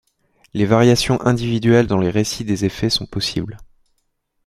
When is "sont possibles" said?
2.89-3.57